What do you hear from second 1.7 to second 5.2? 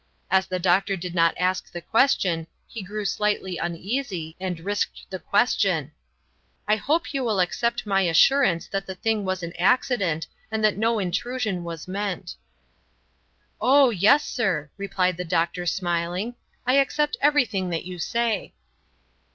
the question, he grew slightly uneasy, and risked the